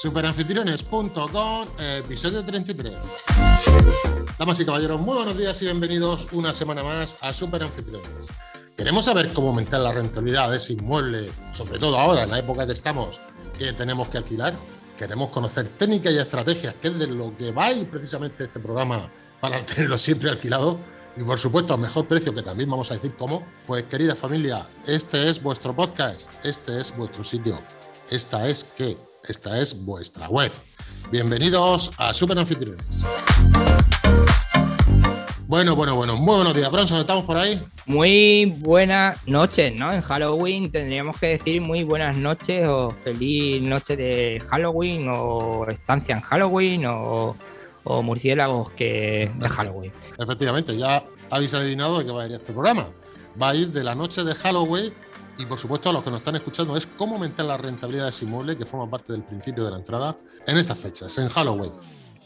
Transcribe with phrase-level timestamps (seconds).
[0.00, 2.94] Superanfitriones.com, episodio 33.
[4.38, 8.28] Damas y caballeros, muy buenos días y bienvenidos una semana más a Superanfitriones.
[8.74, 12.66] Queremos saber cómo aumentar la rentabilidad de ese inmueble, sobre todo ahora, en la época
[12.66, 13.20] que estamos,
[13.58, 14.58] que tenemos que alquilar.
[14.96, 19.66] Queremos conocer técnicas y estrategias, que es de lo que va precisamente este programa para
[19.66, 20.80] tenerlo siempre alquilado
[21.14, 23.46] y por supuesto a mejor precio, que también vamos a decir cómo.
[23.66, 27.60] Pues querida familia, este es vuestro podcast, este es vuestro sitio,
[28.08, 28.96] esta es que,
[29.28, 30.50] esta es vuestra web.
[31.10, 33.04] Bienvenidos a Super Anfitriones.
[35.46, 37.60] Bueno, bueno, bueno, muy buenos días, Bronson, ¿estamos por ahí?
[37.86, 39.92] Muy buenas noches, ¿no?
[39.92, 46.14] En Halloween tendríamos que decir muy buenas noches o feliz noche de Halloween o estancia
[46.14, 47.36] en Halloween o,
[47.82, 49.92] o murciélagos que de Halloween.
[50.18, 52.88] Efectivamente, ya habéis adivinado de qué va a ir este programa.
[53.40, 54.92] Va a ir de la noche de Halloween
[55.40, 58.10] y por supuesto a los que nos están escuchando es cómo aumentar la rentabilidad de
[58.10, 60.16] ese inmueble que forma parte del principio de la entrada
[60.46, 61.72] en estas fechas, en Halloween.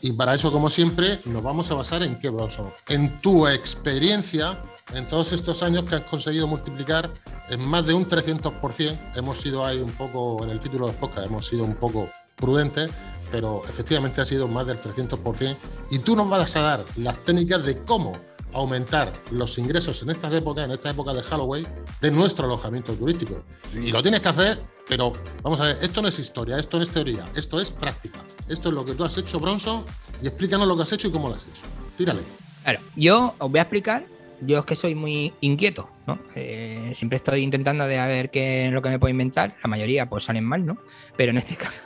[0.02, 2.72] Y para eso, como siempre, nos vamos a basar en qué, Bronson?
[2.88, 4.58] En tu experiencia
[4.92, 7.10] en todos estos años que has conseguido multiplicar
[7.48, 9.12] en más de un 300%.
[9.16, 12.90] Hemos sido ahí un poco, en el título de podcast, hemos sido un poco prudentes,
[13.30, 15.56] pero efectivamente ha sido más del 300%.
[15.90, 18.12] Y tú nos vas a dar las técnicas de cómo
[18.54, 21.66] aumentar los ingresos en estas épocas, en esta época de Halloween,
[22.00, 23.42] de nuestro alojamiento turístico.
[23.74, 26.84] Y lo tienes que hacer, pero vamos a ver, esto no es historia, esto no
[26.84, 28.20] es teoría, esto es práctica.
[28.48, 29.84] Esto es lo que tú has hecho, Bronson,
[30.22, 31.62] y explícanos lo que has hecho y cómo lo has hecho.
[31.98, 32.20] Tírale.
[32.62, 34.06] Claro, yo os voy a explicar,
[34.40, 36.18] yo es que soy muy inquieto, ¿no?
[36.34, 39.68] Eh, siempre estoy intentando de a ver qué es lo que me puedo inventar, la
[39.68, 40.78] mayoría pues salen mal, ¿no?
[41.16, 41.82] Pero en este caso,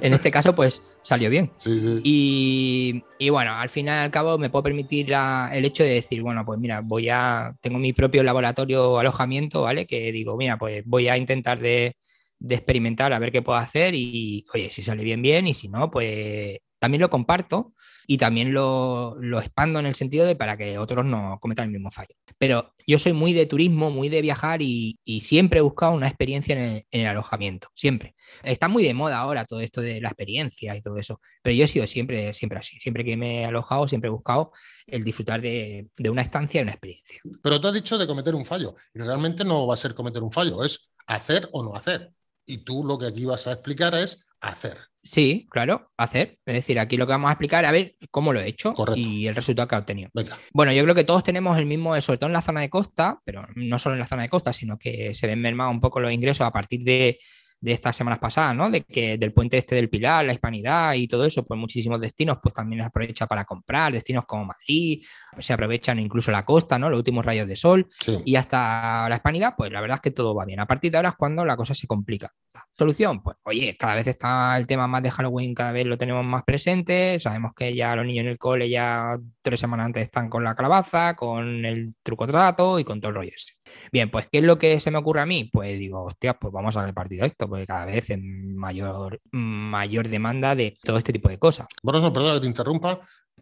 [0.00, 1.52] en este caso pues salió bien.
[1.56, 2.00] Sí, sí.
[2.04, 5.90] Y, y bueno, al final y al cabo me puedo permitir la- el hecho de
[5.94, 9.86] decir, bueno, pues mira, voy a, tengo mi propio laboratorio alojamiento, ¿vale?
[9.86, 11.96] Que digo, mira, pues voy a intentar de,
[12.38, 15.68] de experimentar a ver qué puedo hacer y, oye, si sale bien, bien, y si
[15.68, 17.72] no, pues también lo comparto
[18.10, 21.72] y también lo, lo expando en el sentido de para que otros no cometan el
[21.72, 22.14] mismo fallo.
[22.38, 26.08] Pero yo soy muy de turismo, muy de viajar y, y siempre he buscado una
[26.08, 28.14] experiencia en el, en el alojamiento, siempre.
[28.42, 31.64] Está muy de moda ahora todo esto de la experiencia y todo eso, pero yo
[31.64, 32.80] he sido siempre, siempre así.
[32.80, 34.52] Siempre que me he alojado, siempre he buscado
[34.86, 37.20] el disfrutar de, de una estancia y una experiencia.
[37.42, 40.22] Pero tú has dicho de cometer un fallo, y realmente no va a ser cometer
[40.22, 42.10] un fallo, es hacer o no hacer.
[42.46, 44.78] Y tú lo que aquí vas a explicar es hacer.
[45.02, 46.38] Sí, claro, hacer.
[46.44, 48.98] Es decir, aquí lo que vamos a explicar, a ver cómo lo he hecho Correcto.
[49.00, 50.10] y el resultado que he obtenido.
[50.12, 52.68] Venga, Bueno, yo creo que todos tenemos el mismo, sobre todo en la zona de
[52.70, 55.80] costa, pero no solo en la zona de costa, sino que se ven mermados un
[55.80, 57.18] poco los ingresos a partir de,
[57.60, 58.70] de estas semanas pasadas, ¿no?
[58.70, 62.38] De que del puente este del Pilar, la Hispanidad y todo eso, pues muchísimos destinos,
[62.42, 65.04] pues también se aprovecha para comprar, destinos como Madrid,
[65.38, 66.88] se aprovechan incluso la costa, ¿no?
[66.88, 68.18] Los últimos rayos de sol sí.
[68.24, 70.60] y hasta la Hispanidad, pues la verdad es que todo va bien.
[70.60, 72.32] A partir de ahora es cuando la cosa se complica.
[72.76, 76.24] Solución, pues oye, cada vez está el tema más de Halloween, cada vez lo tenemos
[76.24, 80.30] más presente, sabemos que ya los niños en el cole ya tres semanas antes están
[80.30, 83.54] con la calabaza, con el truco trato y con todo el rollo ese.
[83.92, 85.48] Bien, pues ¿qué es lo que se me ocurre a mí?
[85.52, 90.54] Pues digo, hostias, pues vamos a repartir esto, porque cada vez es mayor, mayor demanda
[90.54, 91.66] de todo este tipo de cosas.
[91.82, 93.00] Bronson, perdona que te interrumpa.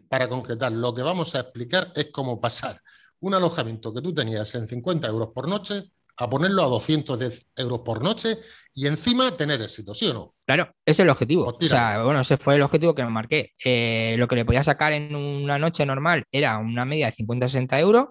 [0.09, 2.81] Para concretar, lo que vamos a explicar es cómo pasar
[3.19, 7.79] un alojamiento que tú tenías en 50 euros por noche a ponerlo a 210 euros
[7.79, 8.37] por noche
[8.73, 10.35] y encima tener éxito, ¿sí o no?
[10.45, 11.45] Claro, ese es el objetivo.
[11.45, 13.51] Pues o sea, bueno, ese fue el objetivo que me marqué.
[13.63, 17.79] Eh, lo que le podía sacar en una noche normal era una media de 50-60
[17.79, 18.07] euros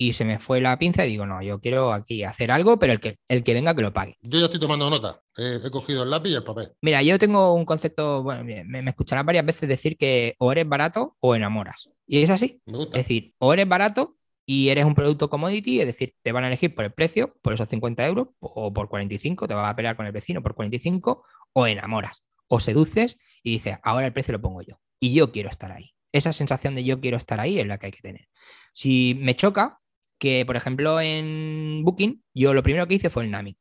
[0.00, 2.94] y se me fue la pinza y digo, no, yo quiero aquí hacer algo, pero
[2.94, 4.16] el que, el que venga que lo pague.
[4.22, 5.20] Yo ya estoy tomando nota.
[5.36, 6.72] Eh, he cogido el lápiz y el papel.
[6.80, 10.66] Mira, yo tengo un concepto, bueno, me, me escucharás varias veces decir que o eres
[10.66, 11.90] barato o enamoras.
[12.06, 12.62] Y es así.
[12.64, 12.96] Me gusta.
[12.96, 14.16] Es decir, o eres barato
[14.46, 17.52] y eres un producto commodity, es decir, te van a elegir por el precio, por
[17.52, 21.24] esos 50 euros, o por 45, te vas a pelear con el vecino por 45,
[21.52, 24.80] o enamoras, o seduces y dices, ahora el precio lo pongo yo.
[24.98, 25.90] Y yo quiero estar ahí.
[26.10, 28.28] Esa sensación de yo quiero estar ahí es la que hay que tener.
[28.72, 29.79] Si me choca
[30.20, 33.56] que, por ejemplo, en Booking, yo lo primero que hice fue el NAMI.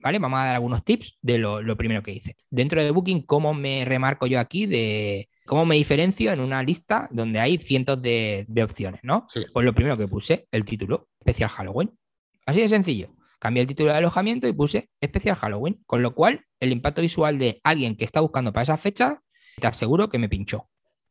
[0.00, 0.20] ¿Vale?
[0.20, 2.36] Vamos a dar algunos tips de lo, lo primero que hice.
[2.50, 7.08] Dentro de Booking, ¿cómo me remarco yo aquí de cómo me diferencio en una lista
[7.10, 9.26] donde hay cientos de, de opciones, ¿no?
[9.28, 9.40] Sí.
[9.52, 11.90] Pues lo primero que puse, el título, especial Halloween.
[12.46, 13.10] Así de sencillo.
[13.40, 17.38] Cambié el título de alojamiento y puse especial Halloween, con lo cual el impacto visual
[17.38, 19.20] de alguien que está buscando para esa fecha,
[19.60, 20.68] te aseguro que me pinchó.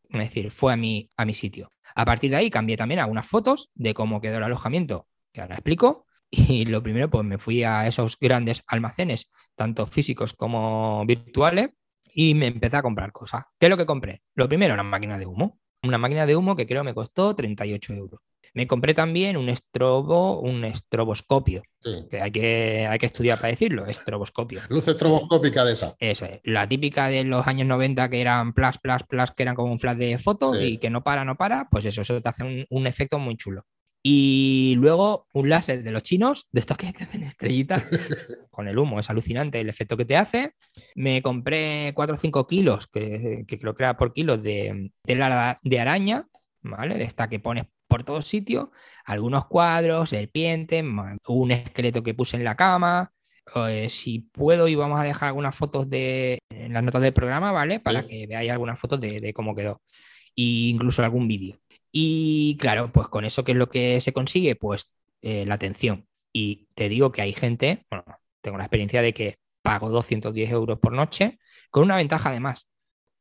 [0.10, 1.72] Es decir, fue a mi, a mi sitio.
[1.98, 5.56] A partir de ahí cambié también algunas fotos de cómo quedó el alojamiento, que ahora
[5.56, 6.06] explico.
[6.30, 11.70] Y lo primero, pues me fui a esos grandes almacenes, tanto físicos como virtuales,
[12.14, 13.46] y me empecé a comprar cosas.
[13.58, 14.22] ¿Qué es lo que compré?
[14.36, 15.60] Lo primero, una máquina de humo.
[15.82, 18.20] Una máquina de humo que creo me costó 38 euros.
[18.54, 22.08] Me compré también un estrobo, un estroboscopio, Sí.
[22.10, 24.62] que hay que, hay que estudiar para decirlo, estroboscopio.
[24.70, 25.96] Luz estroboscópica de esa.
[26.00, 29.56] Eso es, la típica de los años 90 que eran plus, plus, plus, que eran
[29.56, 30.64] como un flash de foto Sí.
[30.64, 33.36] y que no para, no para, pues eso, eso te hace un, un efecto muy
[33.38, 33.66] chulo.
[34.04, 37.84] Y luego un láser de los chinos, de estos que te hacen estrellitas,
[38.52, 40.54] con el humo, es alucinante el efecto que te hace.
[40.96, 45.60] Me compré 4 o 5 kilos, que, que creo que era por kilo, de tela
[45.62, 46.26] de araña,
[46.62, 46.98] ¿vale?
[46.98, 48.70] De esta que pones por todos sitios,
[49.06, 50.84] algunos cuadros, serpientes,
[51.28, 53.12] un esqueleto que puse en la cama.
[53.56, 57.52] Eh, si puedo, y vamos a dejar algunas fotos de, en las notas del programa,
[57.54, 57.80] ¿vale?
[57.80, 58.08] Para Sí.
[58.10, 59.82] que veáis algunas fotos de, de cómo quedó.
[60.36, 61.58] E incluso algún vídeo.
[61.92, 64.56] Y claro, pues con eso, ¿qué es lo que se consigue?
[64.56, 64.92] Pues
[65.22, 66.06] eh, la atención.
[66.34, 68.04] Y te digo que hay gente, bueno,
[68.42, 71.40] tengo la experiencia de que pago 210 euros por noche,
[71.72, 72.68] con una ventaja además,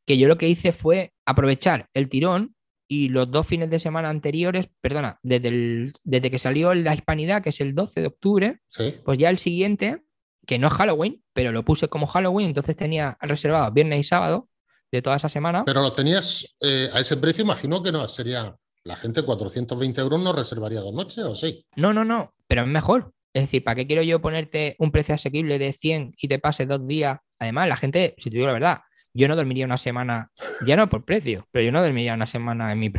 [0.05, 2.56] que yo lo que hice fue aprovechar el tirón
[2.89, 7.43] y los dos fines de semana anteriores, perdona, desde, el- desde que salió la hispanidad,
[7.43, 8.95] que es el 12 de octubre, Sí.
[9.05, 10.03] pues ya el siguiente,
[10.47, 14.49] que no es Halloween, pero lo puse como Halloween, entonces tenía reservado viernes y sábado
[14.93, 15.65] de toda esa semana.
[15.65, 18.55] Pero lo tenías eh, a ese precio, imagino que no sería.
[18.85, 21.67] La gente 420 euros no reservaría dos noches, ¿o sí?
[21.75, 23.13] No, no, no, pero es mejor.
[23.35, 26.69] Es decir, ¿para qué quiero yo ponerte un precio asequible de 100 y te pases
[26.69, 27.19] dos días?
[27.41, 28.79] Además, la gente, si te digo la verdad,
[29.17, 30.31] yo no dormiría una semana,
[30.67, 32.93] ya no por precio, pero yo no dormiría una semana en mi...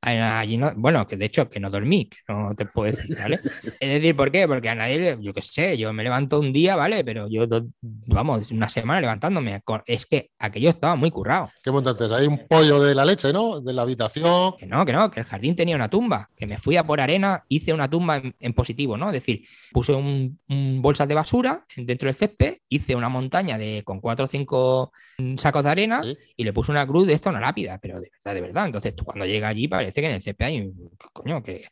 [0.00, 3.38] Allí no, bueno, que de hecho que no dormí, que no te puedo decir, ¿vale?
[3.80, 4.48] Es decir, ¿por qué?
[4.48, 7.04] Porque a nadie, yo qué sé, yo me levanto un día, ¿vale?
[7.04, 7.46] Pero yo,
[7.80, 9.60] vamos, una semana levantándome.
[9.86, 11.50] Es que aquello estaba muy currado.
[11.62, 12.06] ¿Qué montaste?
[12.14, 13.60] Hay un pollo de la leche, ¿no?
[13.60, 14.54] De la habitación.
[14.58, 17.00] Que no, que no, que el jardín tenía una tumba, que me fui a por
[17.00, 19.08] arena, hice una tumba en, en positivo, ¿no?
[19.08, 23.82] Es decir, puse un, un bolsas de basura dentro del césped, hice una montaña de
[23.84, 24.92] con cuatro o cinco
[25.34, 26.16] mm, sacos de arena Sí.
[26.36, 28.66] y le puse una cruz de esto, una lápida, pero de verdad, de verdad.
[28.66, 31.66] Entonces tú cuando llegas allí parece que en el césped hay, un- coño, que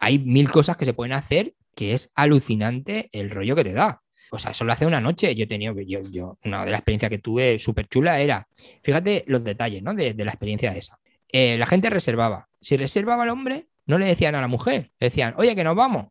[0.00, 4.02] hay mil cosas que se pueden hacer que es alucinante el rollo que te da.
[4.30, 5.34] O sea, eso lo hace una noche.
[5.34, 8.48] Yo he tenido, yo, yo, una de las experiencias que tuve súper chula era,
[8.82, 9.94] fíjate los detalles, ¿no?
[9.94, 10.98] De, de la experiencia esa.
[11.30, 12.48] Eh, la gente reservaba.
[12.60, 15.76] Si reservaba el hombre, no le decían a la mujer, le decían, oye, que nos
[15.76, 16.06] vamos.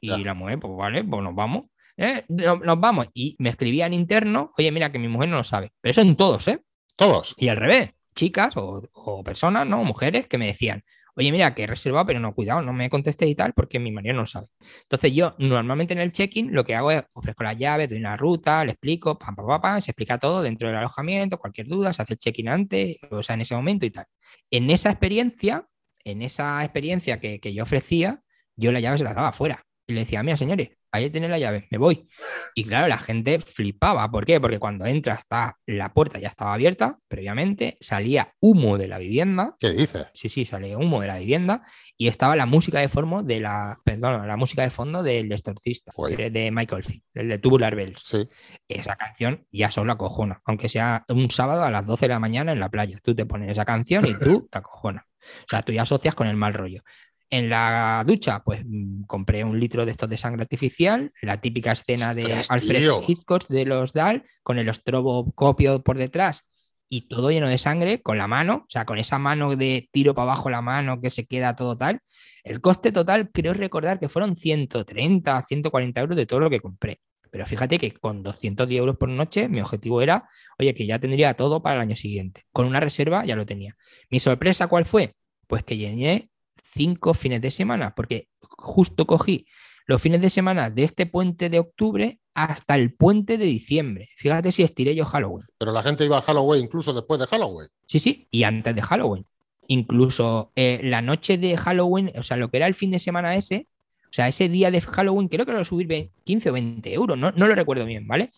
[0.00, 1.66] Y la mujer, pues vale, pues nos vamos.
[2.02, 3.08] Eh, no- nos vamos.
[3.14, 5.72] Y me escribían interno, oye, mira, que mi mujer no lo sabe.
[5.80, 6.62] Pero eso en todos, ¿eh?
[6.96, 7.34] Todos.
[7.38, 9.84] Y al revés, chicas o, o personas, ¿no?
[9.84, 10.82] Mujeres que me decían,
[11.16, 13.90] oye, mira, que he reservado, pero no, cuidado, no me contestes y tal, porque mi
[13.92, 14.46] marido no lo sabe.
[14.82, 18.16] Entonces yo normalmente en el check-in lo que hago es ofrezco las llaves, doy una
[18.16, 21.92] ruta, le explico, pam, pam, pam, pam, se explica todo dentro del alojamiento, cualquier duda,
[21.92, 24.06] se hace el check-in antes, o sea, en ese momento y tal.
[24.50, 25.66] En esa experiencia,
[26.04, 28.22] en esa experiencia que, que yo ofrecía,
[28.56, 29.64] yo la llave se la daba afuera.
[29.86, 32.08] Y le decía, mira, señores, ahí tenéis la llave, me voy.
[32.54, 34.10] Y claro, la gente flipaba.
[34.10, 34.40] ¿Por qué?
[34.40, 39.56] Porque cuando entra, está, la puerta ya estaba abierta previamente, salía humo de la vivienda.
[39.58, 40.06] ¿Qué dices?
[40.14, 41.62] Sí, sí, salía humo de la vivienda
[41.96, 45.92] y estaba la música de fondo de la, perdón, la música de fondo del exorcista,
[45.94, 46.32] Joder.
[46.32, 48.00] de Michael Field, el de Tubular Bells.
[48.02, 48.28] Sí.
[48.68, 52.52] Esa canción ya solo acojona, aunque sea un sábado a las 12 de la mañana
[52.52, 52.98] en la playa.
[53.02, 55.04] Tú te pones esa canción y tú te acojonas.
[55.20, 56.82] O sea, tú ya asocias con el mal rollo.
[57.32, 61.72] En la ducha, pues mm, compré un litro de estos de sangre artificial, la típica
[61.72, 63.00] escena de Alfred tío.
[63.06, 66.50] Hitchcock de los Dahl, con el estroboscopio por detrás
[66.88, 70.12] y todo lleno de sangre, con la mano, o sea, con esa mano de tiro
[70.12, 72.00] para abajo la mano que se queda todo tal.
[72.42, 77.00] El coste total, creo recordar que fueron 130, 140 euros de todo lo que compré.
[77.30, 81.34] Pero fíjate que con 210 euros por noche, mi objetivo era, oye, que ya tendría
[81.34, 82.42] todo para el año siguiente.
[82.52, 83.76] Con una reserva ya lo tenía.
[84.10, 85.14] Mi sorpresa, ¿cuál fue?
[85.46, 86.29] Pues que llené
[86.72, 89.46] cinco fines de semana, porque justo cogí
[89.86, 94.08] los fines de semana de este puente de octubre hasta el puente de diciembre.
[94.16, 95.46] Fíjate si estiré yo Halloween.
[95.58, 97.68] Pero la gente iba a Halloween incluso después de Halloween.
[97.86, 99.26] Sí, sí, y antes de Halloween.
[99.66, 103.36] Incluso eh, la noche de Halloween, o sea, lo que era el fin de semana
[103.36, 103.68] ese,
[104.04, 107.16] o sea, ese día de Halloween, creo que lo subí ve- 15 o 20 euros,
[107.16, 108.32] no, no lo recuerdo bien, ¿vale?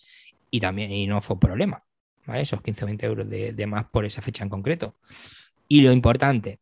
[0.50, 1.82] Y también, y no fue problema,
[2.26, 2.42] ¿vale?
[2.42, 4.94] Esos 15 o 20 euros de, de más por esa fecha en concreto.
[5.68, 6.60] Y lo importante,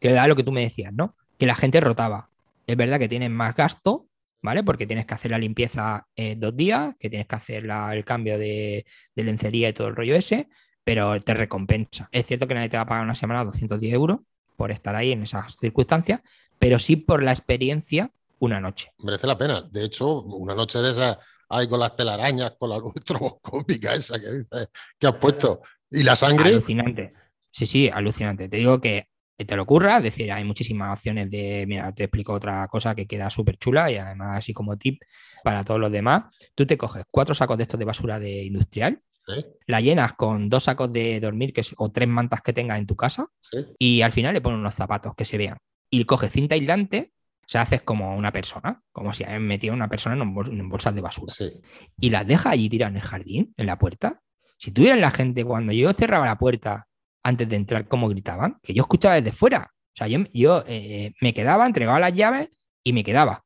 [0.00, 1.16] que era lo que tú me decías, ¿no?
[1.38, 2.30] Que la gente rotaba.
[2.66, 4.06] Es verdad que tienes más gasto,
[4.42, 4.62] ¿vale?
[4.64, 8.04] Porque tienes que hacer la limpieza eh, dos días, que tienes que hacer la- el
[8.04, 10.48] cambio de, de lencería y todo el rollo ese,
[10.84, 12.08] pero te recompensa.
[12.12, 14.20] Es cierto que nadie te va a pagar una semana 210 euros
[14.56, 16.20] por estar ahí en esas circunstancias,
[16.58, 18.92] pero sí por la experiencia una noche.
[18.98, 19.62] Merece la pena.
[19.62, 24.18] De hecho, una noche de esas, ahí con las telarañas, con la luz estroboscópica esa
[24.18, 25.60] que dices, que has puesto.
[25.90, 26.50] Y la sangre.
[26.50, 27.12] Alucinante.
[27.50, 28.48] Sí, sí, alucinante.
[28.48, 29.08] Te digo que
[29.44, 33.06] te lo ocurra, es decir, hay muchísimas opciones de, mira, te explico otra cosa que
[33.06, 35.00] queda súper chula y además así como tip
[35.44, 39.00] para todos los demás, tú te coges cuatro sacos de estos de basura de industrial,
[39.26, 42.78] Sí, la llenas con dos sacos de dormir que, es- o tres mantas que tengas
[42.80, 43.58] en tu casa sí.
[43.78, 45.56] y al final le pones unos zapatos que se vean.
[45.90, 49.76] y coges cinta aislante, o sea, haces como una persona, como si habían metido a
[49.76, 51.32] una persona en, bolsas de basura.
[51.32, 51.50] Sí.
[52.00, 54.20] Y las dejas allí tiradas en el jardín, en la puerta.
[54.56, 56.86] Si tuvieran la gente, cuando yo cerraba la puerta
[57.22, 59.72] antes de entrar, cómo gritaban, que yo escuchaba desde fuera.
[59.72, 62.50] O sea, yo, yo eh, me quedaba, entregaba las llaves
[62.84, 63.44] y me quedaba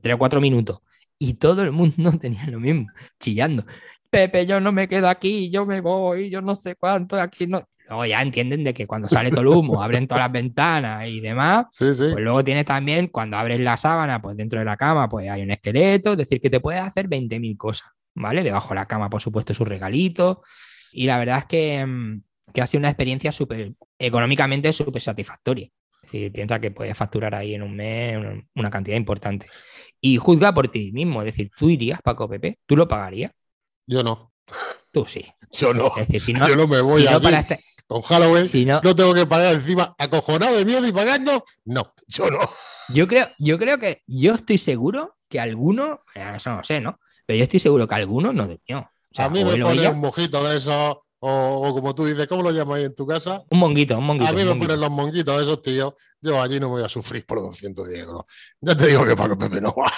[0.00, 0.80] tres o cuatro minutos.
[1.18, 2.88] Y todo el mundo tenía lo mismo,
[3.18, 3.64] chillando.
[4.10, 7.68] Pepe, yo no me quedo aquí, yo me voy, yo no sé cuánto, aquí no.
[7.88, 11.20] Luego ya entienden de que cuando sale todo el humo, abren todas las ventanas y
[11.20, 11.66] demás.
[11.72, 12.06] Sí, sí.
[12.12, 15.42] Pues luego tienes también, cuando abres la sábana, pues dentro de la cama, pues hay
[15.42, 18.42] un esqueleto, es decir, que te puedes hacer 20.000 cosas, ¿vale?
[18.42, 20.38] Debajo de la cama, por supuesto, sus regalitos.
[20.92, 25.68] Y la verdad es que, mm, que ha sido una experiencia súper, económicamente súper satisfactoria.
[26.02, 28.16] Es decir, piensa que puedes facturar ahí en un mes
[28.54, 29.48] una, cantidad importante.
[30.00, 33.32] Y juzga por ti mismo, es decir, tú irías, Paco Pepe, tú lo pagarías,
[33.86, 34.32] Yo no.
[34.90, 35.26] tú sí.
[35.52, 35.88] Yo no.
[35.88, 38.46] Es decir, si no, Yo no me voy si no para este- con Halloween.
[38.46, 41.42] si no- No tengo que pagar encima acojonado de miedo y pagando.
[41.64, 42.38] No, yo no.
[42.90, 47.00] Yo creo, yo creo que yo estoy seguro que alguno, eh, eso no sé, ¿no?
[47.26, 48.78] Pero yo estoy seguro que alguno no durmió.
[48.80, 52.26] O sea, a mí me ella- un mojito de esos, o, o como tú dices,
[52.26, 53.42] ¿cómo lo llamáis en tu casa?
[53.50, 54.30] un monguito, un monguito.
[54.30, 54.66] A mí me monguito.
[54.66, 55.94] ponen los monguitos esos tíos.
[56.20, 58.24] Yo allí no me voy a sufrir por 210 euros.
[58.60, 59.92] Ya te digo que Paco Pepe no va.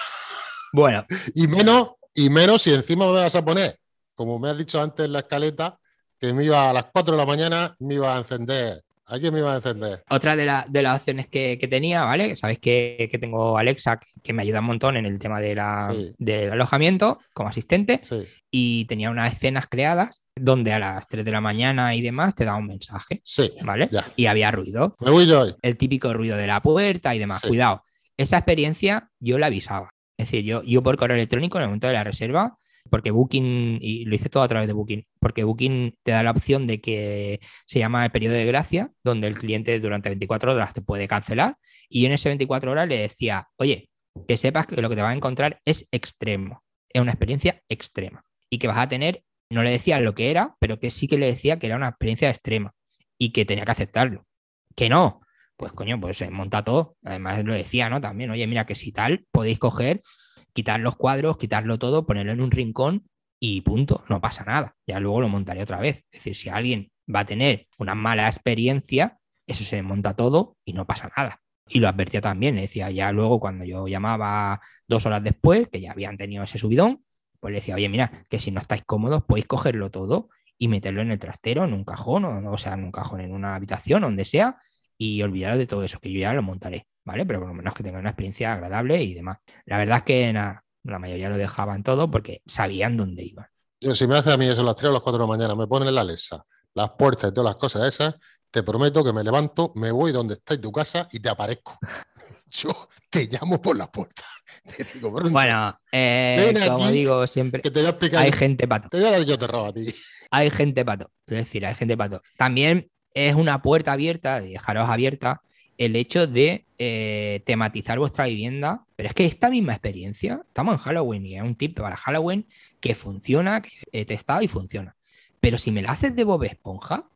[0.73, 3.79] Bueno, Y menos, y menos si encima me vas a poner,
[4.15, 5.79] como me has dicho antes en la escaleta,
[6.19, 8.83] que me iba a las 4 de la mañana, me iba a encender.
[9.11, 10.02] ¿A quién me iba a encender?
[10.09, 12.37] otra de, la- de las opciones que, que tenía, ¿vale?
[12.37, 15.55] Sabéis que, que tengo Alexa, que, que me ayuda un montón en el tema de
[15.55, 16.12] la- Sí.
[16.19, 21.31] del alojamiento como asistente, Sí, y tenía unas escenas creadas donde a las 3 de
[21.33, 23.50] la mañana y demás te da un mensaje, sí.
[23.62, 23.88] ¿vale?
[23.93, 24.05] Ya.
[24.17, 25.55] Y había ruido, Me voy yo hoy.
[25.62, 27.40] el típico ruido de la puerta y demás.
[27.43, 27.49] Sí.
[27.49, 27.83] Cuidado,
[28.17, 29.90] esa experiencia yo la avisaba.
[30.17, 32.59] Es decir, yo, yo por correo electrónico en el momento de la reserva,
[32.89, 36.31] porque Booking, y lo hice todo a través de Booking, porque Booking te da la
[36.31, 40.73] opción de que se llama el periodo de gracia, donde el cliente durante 24 horas
[40.73, 41.57] te puede cancelar.
[41.89, 43.91] Y en ese 24 horas le decía, oye,
[44.27, 48.25] que sepas que lo que te vas a encontrar es extremo, es una experiencia extrema.
[48.49, 51.19] Y que vas a tener, no le decía lo que era, pero que sí que
[51.19, 52.73] le decía que era una experiencia extrema
[53.19, 54.27] y que tenía que aceptarlo.
[54.75, 55.21] Que no,
[55.57, 56.97] pues coño, pues se monta todo.
[57.05, 58.01] Además lo decía, ¿no?
[58.01, 60.03] También, oye, mira que si tal, podéis coger,
[60.52, 63.07] quitar los cuadros, quitarlo todo, ponerlo en un rincón
[63.38, 64.76] y punto, no pasa nada.
[64.87, 66.04] Ya luego lo montaré otra vez.
[66.11, 70.73] Es decir, si alguien va a tener una mala experiencia, eso se desmonta todo y
[70.73, 71.40] no pasa nada.
[71.69, 75.80] Y lo advertía también, le decía ya luego cuando yo llamaba dos horas después, que
[75.80, 77.04] ya habían tenido ese subidón,
[77.38, 80.28] pues le decía, oye, mira, que si no estáis cómodos, podéis cogerlo todo
[80.59, 83.33] y meterlo en el trastero, en un cajón, o, o sea, en un cajón, en
[83.33, 84.59] una habitación, donde sea,
[84.99, 87.26] y olvidaros de todo eso, que yo ya lo montaré, ¿vale?
[87.26, 89.38] Pero por lo menos que tengan una experiencia agradable y demás.
[89.66, 93.47] La verdad es que la mayoría lo dejaban todo porque sabían dónde iban.
[93.80, 95.28] Yo, si me hace a mí eso a las 3 o las 4 de la
[95.37, 98.14] mañana, me ponen la Alexa, las puertas y todas las cosas esas,
[98.50, 101.78] te prometo que me levanto, me voy donde está en tu casa y te aparezco.
[102.50, 102.71] Yo
[103.09, 104.25] te llamo por la puerta.
[104.76, 108.23] Te digo, "Broncho, Bueno, eh, como aquí, digo siempre, que te voy a explicar.
[108.25, 108.88] hay gente pato.
[108.88, 109.95] Te voy a dar yo terror a ti.
[110.33, 111.12] hay gente pato.
[111.28, 112.21] Es decir, hay gente pato.
[112.37, 115.40] También es una puerta abierta, de dejaros abierta,
[115.81, 118.85] el hecho de eh, tematizar vuestra vivienda.
[118.97, 122.47] Pero es que esta misma experiencia, estamos en Halloween y es un tip para Halloween
[122.81, 124.95] que funciona, que he testado y funciona.
[125.41, 127.09] Pero si me la haces de Bob Esponja,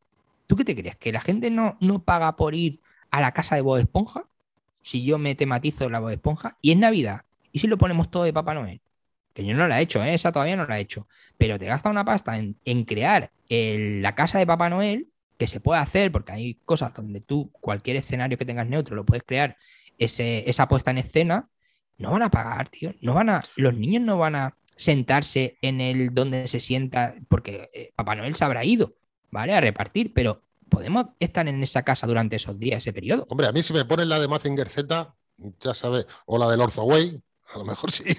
[0.47, 0.97] ¿tú qué te crees?
[0.97, 2.81] ¿Que la gente no, no paga por ir
[3.11, 4.25] a la casa de Bob Esponja?
[4.81, 7.23] Si yo me tematizo la Bob Esponja y es Navidad.
[7.53, 8.81] ¿Y si lo ponemos todo de Papá Noel?
[9.35, 10.15] Que yo no la he hecho, ¿eh?
[10.15, 11.07] esa todavía no la he hecho
[11.37, 15.81] pero te gasta una pasta en, crear la casa de Papá Noel, que se puede
[15.81, 19.57] hacer, porque hay cosas donde tú, cualquier escenario que tengas neutro, lo puedes crear,
[19.99, 21.49] ese, esa puesta en escena,
[21.99, 22.95] no van a pagar, tío.
[23.01, 27.71] No van a, los niños no van a sentarse en el donde se sienta, porque
[27.73, 28.95] eh, Papá Noel se habrá ido,
[29.31, 29.55] ¿vale?
[29.55, 33.27] A repartir, pero podemos estar en esa casa durante esos días, ese periodo.
[33.31, 35.15] Hombre, a mí si me ponen la de Mazinger Z,
[35.61, 37.21] ya sabes, o la del Orzoway,
[37.55, 38.19] a lo mejor sí.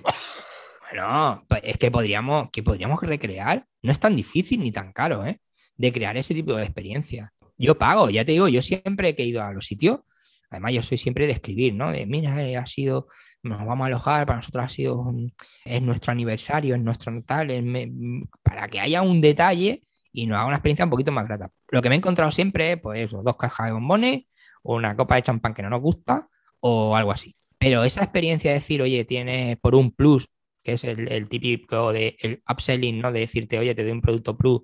[0.89, 3.67] Bueno, pues es que podríamos, que podríamos recrear.
[3.81, 5.41] No es tan difícil ni tan caro, ¿eh?
[5.77, 7.33] De crear ese tipo de experiencia.
[7.57, 10.01] Yo pago, ya te digo, yo siempre he ido a los sitios,
[10.49, 11.91] además yo soy siempre de escribir, ¿no?
[11.91, 13.07] De, mira, eh, ha sido,
[13.43, 15.27] nos vamos a alojar, para nosotros ha sido, mm,
[15.65, 20.37] es nuestro aniversario, es nuestro tal, es mm, para que haya un detalle y nos
[20.37, 21.51] haga una experiencia un poquito más grata.
[21.69, 24.23] Lo que me he encontrado siempre es, pues, dos cajas de bombones,
[24.63, 26.27] o una copa de champán que no nos gusta,
[26.59, 27.35] o algo así.
[27.57, 30.27] Pero esa experiencia de decir, oye, tienes por un plus
[30.63, 33.11] que es el, el típico de el upselling, ¿no?
[33.11, 34.61] De decirte, oye, te doy un producto plus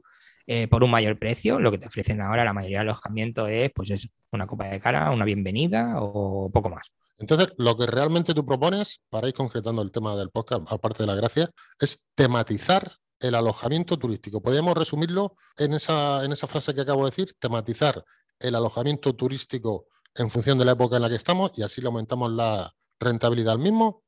[0.48, 1.60] eh, por un mayor precio.
[1.60, 4.80] Lo que te ofrecen ahora la mayoría de alojamientos es, pues, es una copa de
[4.80, 6.92] cara, una bienvenida o poco más.
[7.18, 11.08] Entonces, lo que realmente tú propones, para ir concretando el tema del podcast, aparte de
[11.08, 14.42] la gracia, es tematizar el alojamiento turístico.
[14.42, 18.04] Podríamos resumirlo en esa, en esa frase que acabo de decir, tematizar
[18.40, 21.88] el alojamiento turístico en función de la época en la que estamos y así le
[21.88, 24.04] aumentamos la rentabilidad al mismo.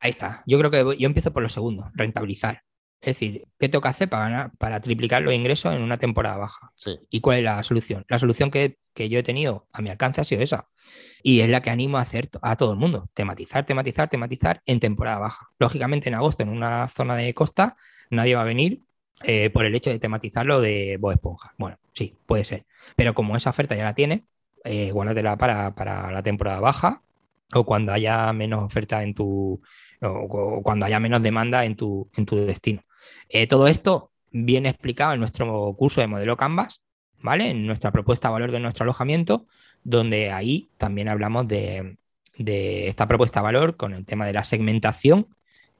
[0.00, 0.42] Ahí está.
[0.46, 2.62] Yo creo que yo empiezo por lo segundo, rentabilizar.
[3.02, 6.72] Es decir, ¿qué tengo que hacer para, para triplicar los ingresos en una temporada baja?
[6.76, 7.00] Sí.
[7.10, 8.04] ¿Y cuál es la solución?
[8.08, 10.68] La solución que, que, yo he tenido a mi alcance ha sido esa.
[11.20, 13.10] Y es la que animo a hacer a todo el mundo.
[13.12, 15.50] Tematizar, tematizar, tematizar en temporada baja.
[15.58, 17.76] Lógicamente en agosto en una zona de costa
[18.10, 18.82] nadie va a venir
[19.24, 21.54] eh, por el hecho de tematizarlo de Bob Esponja.
[21.58, 22.66] Bueno, sí, puede ser.
[22.94, 24.26] Pero como esa oferta ya la tiene,
[24.64, 27.02] eh, guárdatela para, para la temporada baja
[27.52, 29.60] o cuando haya menos oferta en tu,
[30.02, 32.82] o, cuando haya menos demanda en tu, en tu destino.
[33.28, 36.82] Eh, todo esto viene explicado en nuestro curso de modelo Canvas,
[37.18, 37.50] ¿vale?
[37.50, 39.46] En nuestra propuesta valor de nuestro alojamiento,
[39.84, 41.96] donde ahí también hablamos de,
[42.34, 45.28] esta propuesta valor con el tema de la segmentación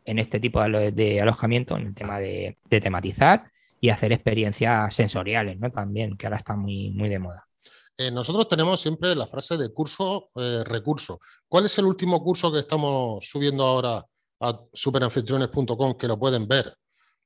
[0.04, 3.50] en este tipo de, alojamiento, en el tema de, tematizar
[3.80, 5.70] y hacer experiencias sensoriales, ¿no?
[5.70, 7.48] También, que ahora está muy, muy de moda.
[7.96, 11.20] Eh, nosotros tenemos siempre la frase de curso, eh, recurso.
[11.48, 14.04] ¿Cuál es el último curso que estamos subiendo ahora
[14.40, 16.74] a superanfitriones.com que lo pueden ver?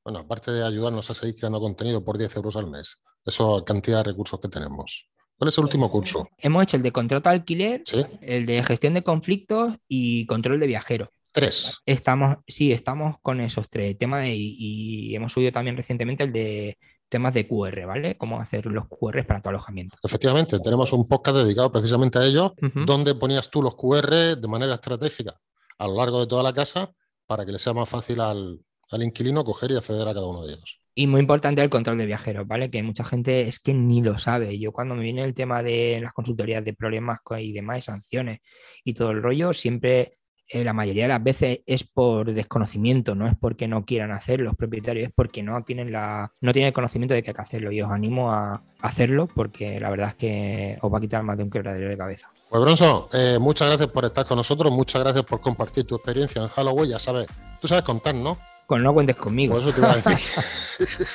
[0.06, 4.04] Bueno, aparte de ayudarnos a seguir creando contenido por 10 euros al mes, esa cantidad
[4.04, 5.08] de recursos que tenemos.
[5.36, 6.28] ¿Cuál es el último curso?
[6.38, 7.82] Hemos hecho el de contrato alquiler,
[8.20, 11.08] el de gestión de conflictos y control de viajeros.
[11.32, 11.82] Tres.
[11.86, 17.34] Estamos, sí, estamos con esos tres temas y, hemos subido también recientemente el de temas
[17.34, 18.16] de QR, ¿vale?
[18.16, 19.96] Cómo hacer los QR para tu alojamiento.
[20.04, 22.54] Efectivamente, tenemos un podcast dedicado precisamente a ello,
[22.86, 25.34] donde ponías tú los QR de manera estratégica
[25.78, 26.92] a lo largo de toda la casa
[27.26, 30.44] para que le sea más fácil al, al inquilino coger y acceder a cada uno
[30.46, 30.80] de ellos.
[30.94, 32.70] Y muy importante el control de viajeros, ¿vale?
[32.70, 34.58] Que mucha gente es que ni lo sabe.
[34.58, 38.38] Yo cuando me viene el tema de las consultorías de problemas y demás, sanciones
[38.82, 40.16] y todo el rollo, siempre
[40.48, 44.40] eh, la mayoría de las veces es por desconocimiento, no es porque no quieran hacer
[44.40, 47.42] los propietarios, es porque no tienen, la, no tienen el conocimiento de que hay que
[47.42, 47.72] hacerlo.
[47.72, 51.36] Y os animo a hacerlo porque la verdad es que os va a quitar más
[51.36, 52.30] de un quebradero de cabeza.
[52.48, 56.40] Pues Bronson, eh, muchas gracias por estar con nosotros, muchas gracias por compartir tu experiencia
[56.40, 56.90] en Halloween.
[56.90, 57.26] Ya sabes,
[57.60, 58.38] tú sabes contar, ¿no?
[58.66, 59.58] Con no cuentes conmigo.
[59.58, 60.16] Eso te a decir.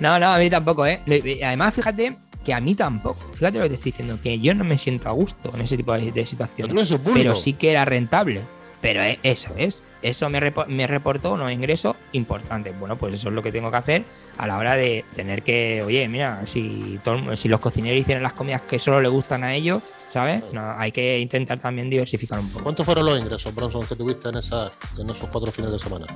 [0.00, 1.00] no, no, a mí tampoco, ¿eh?
[1.42, 3.20] Además, fíjate que a mí tampoco.
[3.32, 5.76] Fíjate lo que te estoy diciendo, que yo no me siento a gusto en ese
[5.76, 6.94] tipo de, situaciones.
[7.14, 8.42] Pero, sí que era rentable.
[8.80, 9.82] Pero e, eso es.
[10.02, 12.78] Eso me, me reportó unos ingresos importantes.
[12.78, 14.04] Bueno, pues eso es lo que tengo que hacer
[14.40, 16.98] a la hora de tener que, oye, mira, si,
[17.36, 20.42] si los cocineros hicieran las comidas que solo le gustan a ellos, ¿sabes?
[20.52, 22.64] No, hay que intentar también diversificar un poco.
[22.64, 26.06] ¿Cuántos fueron los ingresos, Bronson, que tuviste en, esa, en esos cuatro fines de semana?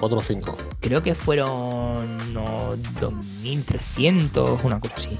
[0.00, 0.56] ¿Cuatro o cinco?
[0.80, 5.16] Creo que fueron unos 2.300, una cosa así.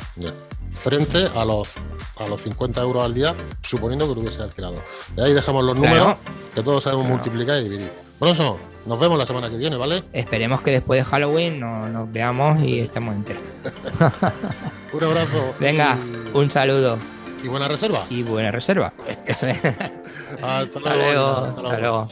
[0.73, 1.69] Frente a los,
[2.17, 4.83] a los 50 euros al día, suponiendo que lo hubiese alquilado.
[5.17, 6.17] Y ahí dejamos los números,
[6.55, 8.08] que todos sabemos multiplicar y dividir.
[8.21, 10.03] Bronson, nos vemos la semana que viene, ¿vale?
[10.13, 13.43] Esperemos que después de Halloween nos, veamos y estemos enteros.
[14.93, 15.55] un abrazo.
[15.61, 15.97] Venga,
[16.35, 16.99] un saludo.
[17.43, 18.05] Y buena reserva.
[18.11, 18.93] Y buena reserva.
[19.27, 19.61] Eso es.
[20.43, 21.27] Hasta luego.
[21.29, 21.69] Hasta luego.
[21.69, 22.09] Hasta luego.